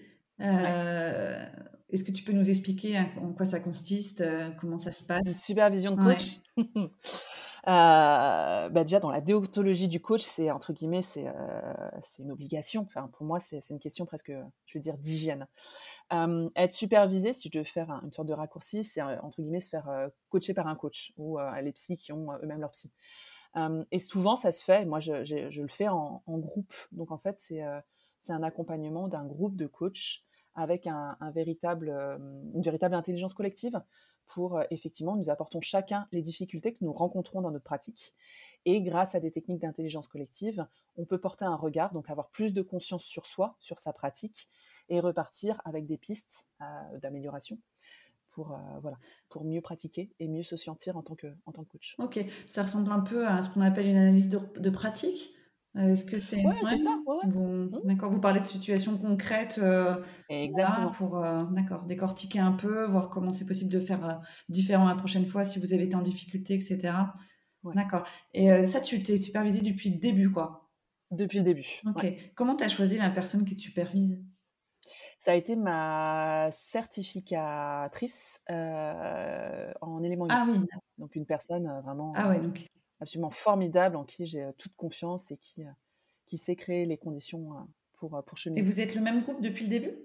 [1.92, 4.24] Est-ce que tu peux nous expliquer en quoi ça consiste,
[4.60, 5.26] comment ça se passe?
[5.26, 6.40] Une supervision de coach?
[6.60, 6.88] Euh,
[7.66, 12.84] bah déjà dans la déontologie du coach, c'est entre guillemets, c'est euh, une obligation.
[12.88, 14.32] Enfin, pour moi, c'est une question presque,
[14.66, 15.48] je veux dire, d'hygiène.
[16.14, 19.70] Euh, être supervisé, si je veux faire une sorte de raccourci, c'est entre guillemets se
[19.70, 22.92] faire coacher par un coach ou les psys qui ont eux-mêmes leur psy.
[23.92, 24.86] et souvent, ça se fait.
[24.86, 26.74] Moi, je, je, le fais en, en, groupe.
[26.92, 27.62] Donc, en fait, c'est
[28.34, 30.24] un accompagnement d'un groupe de coachs
[30.56, 30.88] avec
[31.34, 31.90] véritable,
[32.54, 33.82] une véritable intelligence collective
[34.30, 38.16] pour euh, effectivement, nous apportons chacun les difficultés que nous rencontrons dans notre pratique.
[38.66, 40.66] Et grâce à des techniques d'intelligence collective,
[40.98, 44.48] on peut porter un regard, donc avoir plus de conscience sur soi, sur sa pratique,
[44.88, 46.66] et repartir avec des pistes euh,
[47.00, 47.58] d'amélioration
[48.32, 48.98] pour, euh, voilà,
[49.30, 51.28] pour mieux pratiquer et mieux se sentir en tant que
[51.68, 51.96] coach.
[51.98, 55.34] Ok, ça ressemble un peu à ce qu'on appelle une analyse de pratique
[55.76, 56.98] euh, est-ce que c'est ouais, c'est ça.
[57.26, 57.82] Mmh.
[57.84, 60.90] D'accord, vous parlez de situations concrètes euh, Exactement.
[60.90, 65.28] pour euh, d'accord, décortiquer un peu, voir comment c'est possible de faire différent la prochaine
[65.28, 66.94] fois si vous avez été en difficulté, etc.
[67.76, 68.04] D'accord.
[68.34, 70.72] Et ça, tu t'es supervisé depuis le début, quoi
[71.12, 71.82] Depuis le début.
[71.86, 72.06] Ok.
[72.36, 74.24] Comment tu as choisi la personne qui te supervise?
[75.20, 80.60] Ça a été ma certificatrice en éléments Ah oui.
[80.98, 82.12] Donc une personne vraiment.
[82.16, 82.66] Ah ouais, donc
[83.00, 85.64] absolument formidable, en qui j'ai toute confiance et qui,
[86.26, 87.50] qui sait créer les conditions
[87.98, 88.62] pour, pour cheminer.
[88.62, 89.98] Et vous êtes le même groupe depuis le début?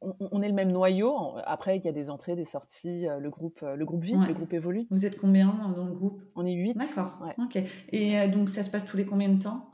[0.00, 1.34] On, est le même noyau.
[1.44, 3.06] Après, il y a des entrées, des sorties.
[3.18, 4.86] Le groupe, le groupe vit, le groupe évolue.
[4.90, 6.22] Vous êtes combien dans le groupe?
[6.36, 6.76] On est huit.
[6.76, 7.26] D'accord.
[7.38, 7.58] Ok.
[7.90, 9.68] Et donc, ça se passe tous les combien de temps?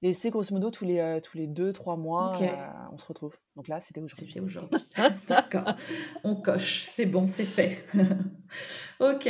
[0.00, 2.46] Et c'est grosso modo tous les, euh, tous les deux, trois mois, euh,
[2.92, 3.36] on se retrouve.
[3.56, 4.28] Donc là, c'était aujourd'hui.
[4.28, 4.78] C'était aujourd'hui.
[5.28, 5.74] D'accord.
[6.22, 6.84] On coche.
[6.84, 7.84] C'est bon, c'est fait.
[9.00, 9.28] ok.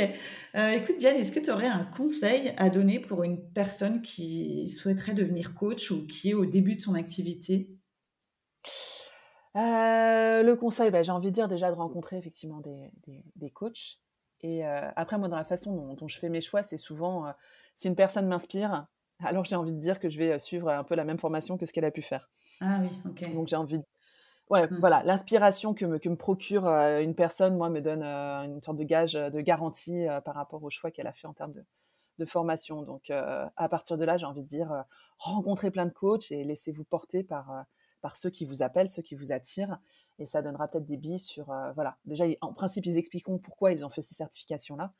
[0.55, 4.69] Euh, écoute, Diane, est-ce que tu aurais un conseil à donner pour une personne qui
[4.69, 7.75] souhaiterait devenir coach ou qui est au début de son activité?
[9.55, 12.91] Le conseil, bah, j'ai envie de dire déjà de rencontrer effectivement des,
[13.35, 13.99] des, coachs.
[14.41, 17.25] Et après, moi, dans la façon dont, dont je fais mes choix, c'est souvent
[17.75, 18.87] si une personne m'inspire,
[19.23, 21.65] alors j'ai envie de dire que je vais suivre un peu la même formation que
[21.65, 22.29] ce qu'elle a pu faire.
[22.61, 23.33] Ah oui, ok.
[23.33, 23.83] Donc j'ai envie de...
[24.49, 24.77] Ouais, mmh.
[24.79, 28.83] voilà, l'inspiration que me, que me procure une personne, moi, me donne une sorte de
[28.83, 31.63] gage de garantie par rapport au choix qu'elle a fait en termes de,
[32.17, 32.81] de formation.
[32.81, 34.85] Donc à partir de là, j'ai envie de dire,
[35.17, 37.65] rencontrez plein de coachs et laissez-vous porter par,
[38.01, 39.77] par ceux qui vous appellent, ceux qui vous attirent.
[40.21, 43.85] Et ça donnera peut-être des billes sur, voilà, déjà, en principe, ils expliqueront pourquoi ils
[43.85, 44.91] ont fait ces certifications-là,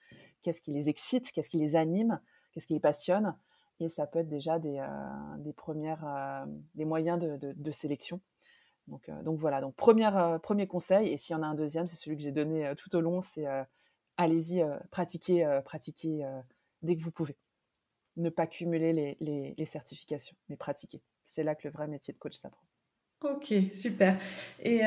[0.44, 2.22] qu'est-ce qui les excite, qu'est-ce qui les anime,
[2.54, 3.36] qu'est-ce qui les passionne?
[3.80, 8.20] Et ça peut être déjà des, euh, des premières, euh, des moyens de, de, sélection.
[8.88, 11.88] Donc, euh, donc voilà, donc première, premier conseil, et s'il y en a un deuxième,
[11.88, 13.46] c'est celui que j'ai donné tout au long, c'est
[14.18, 16.28] allez-y, pratiquez, pratiquez
[16.82, 17.38] dès que vous pouvez.
[18.18, 21.02] Ne pas cumuler les, les, certifications, mais pratiquer.
[21.26, 22.66] C'est là que le vrai métier de coach s'apprend.
[23.22, 24.20] Ok, super.
[24.62, 24.80] Et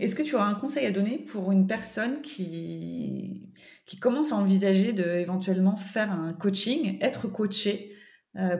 [0.00, 3.52] est-ce que tu auras un conseil à donner pour une personne qui,
[3.84, 7.95] qui commence à envisager de éventuellement faire un coaching, être coaché euh,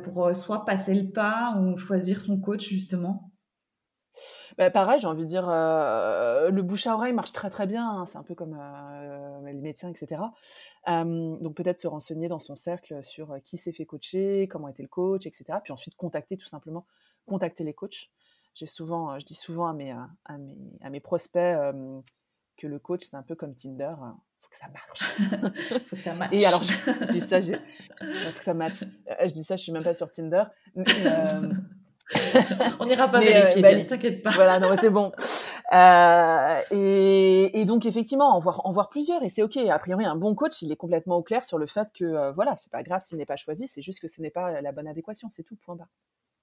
[0.02, 3.30] pour euh, soit passer le pas ou choisir son coach justement
[4.56, 7.86] bah, pareil, j'ai envie de dire, euh, le bouche à oreille marche très très bien.
[7.86, 8.06] Hein.
[8.06, 8.58] c'est un peu comme
[9.44, 10.22] les médecins, etc.
[10.86, 14.88] donc peut-être se renseigner dans son cercle sur qui s'est fait coacher, comment était le
[14.88, 15.44] coach, etc.
[15.62, 16.86] Puis ensuite contacter tout simplement,
[17.26, 18.10] contacter les coachs.
[18.54, 21.58] J'ai souvent, je dis souvent à mes prospects
[22.56, 23.96] que le coach c'est un peu comme Tinder.
[24.00, 24.16] Hein
[24.48, 25.82] que ça marche.
[25.86, 26.30] faut que ça matche.
[26.32, 26.72] Et alors, je,
[27.10, 27.52] dis ça, faut
[28.38, 28.82] que ça matche.
[28.82, 30.44] Euh, je dis ça, je suis même pas sur Tinder.
[30.74, 31.50] Mais, euh,
[32.80, 34.30] On n'ira pas vérifier, bah, t'inquiète pas.
[34.30, 35.12] Voilà, non, c'est bon.
[35.72, 39.56] Euh, et, et, donc effectivement, en voir, en voir plusieurs, et c'est ok.
[39.56, 42.32] A priori, un bon coach, il est complètement au clair sur le fait que euh,
[42.32, 44.72] voilà, c'est pas grave s'il n'est pas choisi, c'est juste que ce n'est pas la
[44.72, 45.56] bonne adéquation, c'est tout.
[45.56, 45.88] Point barre.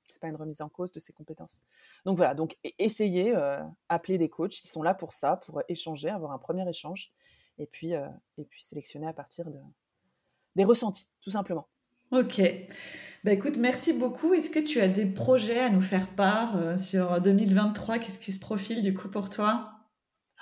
[0.04, 1.64] C'est pas une remise en cause de ses compétences.
[2.06, 5.62] Donc voilà, donc e-, essayez, euh, appeler des coachs, ils sont là pour ça, pour
[5.70, 7.14] échanger, avoir un premier échange,
[7.58, 9.60] et puis euh, et puis sélectionner à partir de
[10.56, 11.68] des ressentis, tout simplement.
[12.12, 12.42] Ok.
[13.24, 14.34] Bah écoute, merci beaucoup.
[14.34, 18.32] Est-ce que tu as des projets à nous faire part euh, sur 2023 Qu'est-ce qui
[18.32, 19.72] se profile du coup pour toi?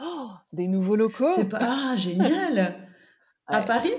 [0.01, 1.59] Oh, Des nouveaux locaux C'est pas...
[1.61, 2.75] Ah, génial
[3.47, 3.93] À Paris?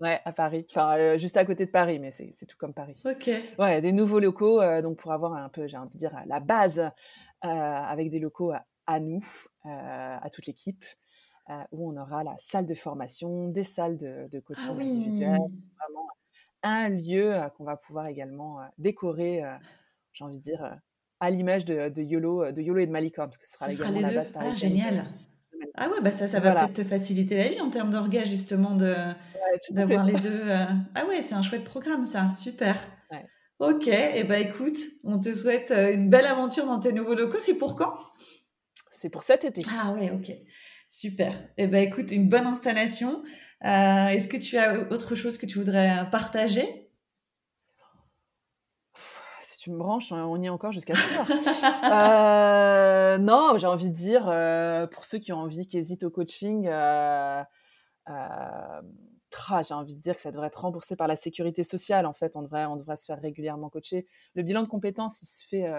[0.00, 0.66] Ouais, à Paris.
[0.70, 3.02] Enfin, euh, juste à côté de Paris, mais c'est tout comme Paris.
[3.04, 3.30] Ok.
[3.58, 6.40] Ouais, des nouveaux locaux, euh, donc pour avoir un peu, j'ai envie de dire, la
[6.40, 6.90] base,
[7.42, 8.52] avec des locaux
[8.86, 9.24] à, nous,
[9.64, 10.84] à toute l'équipe,
[11.72, 15.38] où on aura la salle de formation, des salles de, de coaching ah individuel,
[15.78, 16.08] vraiment
[16.62, 19.42] un lieu qu'on va pouvoir également décorer,
[20.12, 20.78] j'ai envie de dire,
[21.20, 24.12] à l'image de, YOLO, de YOLO et de Malicorne, parce que ce sera également la
[24.12, 25.06] base par Ah, génial.
[25.74, 28.74] Ah ouais, bah ça, ça va peut-être te faciliter la vie en termes d'orgas, justement,
[28.74, 28.94] de,
[29.70, 30.50] d'avoir les deux.
[30.94, 32.32] Ah ouais, c'est un chouette programme, ça.
[32.34, 32.76] Super.
[33.58, 37.36] Ok, et eh bah écoute, on te souhaite une belle aventure dans tes nouveaux locaux.
[37.40, 37.94] C'est pour quand?
[38.90, 39.62] C'est pour cet été.
[39.78, 40.32] Ah ouais, ok.
[40.90, 41.32] Super.
[41.56, 43.22] Eh ben, écoute, une bonne installation.
[43.64, 46.90] Euh, est-ce que tu as autre chose que tu voudrais partager?
[49.40, 51.00] Si tu me branches, on y est encore jusqu'à ce
[53.14, 56.10] euh, non, j'ai envie de dire, euh, pour ceux qui ont envie, qui hésitent au
[56.10, 57.44] coaching, euh,
[58.08, 62.04] j'ai envie de dire que ça devrait être remboursé par la sécurité sociale.
[62.04, 64.08] En fait, on devrait, on devrait se faire régulièrement coacher.
[64.34, 65.72] Le bilan de compétences, il se fait,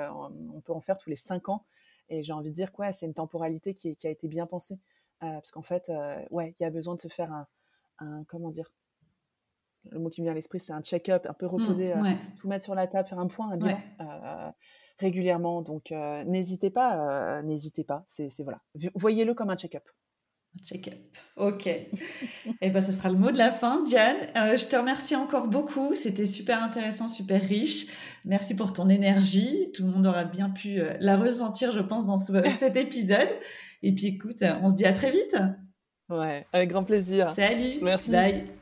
[0.53, 1.65] on peut en faire tous les cinq ans.
[2.11, 4.77] Et j'ai envie de dire quoi, c'est une temporalité qui, a été bien pensée.
[5.23, 7.31] Euh, parce qu'en fait, euh, ouais, il y a besoin de se faire
[7.99, 8.71] un, comment dire,
[9.91, 12.13] le mot qui me vient à l'esprit, c'est un check-up, un peu mmh, reposer, euh,
[12.39, 14.53] tout mettre sur la table, faire un point, un bilan
[14.97, 15.61] régulièrement.
[15.61, 18.03] Donc, n'hésitez pas, n'hésitez pas.
[18.07, 18.61] C'est voilà,
[18.95, 19.87] voyez-le comme un check-up.
[20.65, 20.93] Check-up.
[21.37, 21.65] Ok.
[21.67, 21.89] Et
[22.61, 24.17] eh ben, ce sera le mot de la fin, Diane.
[24.35, 25.95] je te remercie encore beaucoup.
[25.95, 27.87] C'était super intéressant, super riche.
[28.25, 29.71] Merci pour ton énergie.
[29.73, 32.17] Tout le monde aura bien pu la ressentir, je pense, dans
[32.57, 33.29] cet épisode.
[33.81, 35.35] Et puis écoute, on se dit à très vite.
[36.09, 37.33] Ouais, avec grand plaisir.
[37.35, 37.79] Salut.
[37.81, 38.11] Merci.
[38.11, 38.60] Bye.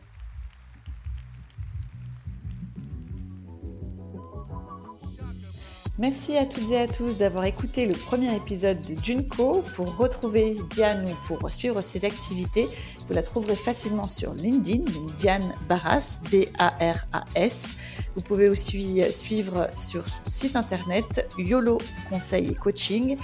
[6.00, 9.64] Merci à toutes et à tous d'avoir écouté le premier épisode de Junko.
[9.76, 12.70] Pour retrouver Diane ou pour suivre ses activités,
[13.06, 14.86] vous la trouverez facilement sur LinkedIn,
[15.18, 17.76] Diane Barras, B-A-R-A-S.
[18.16, 23.18] Vous pouvez aussi suivre sur son site internet YOLO Conseil et Coaching,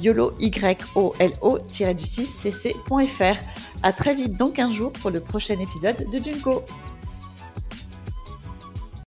[0.00, 3.36] YOLO, Y-O-L-O, du 6 cc.fr.
[3.82, 6.62] À très vite dans 15 jours pour le prochain épisode de Junko.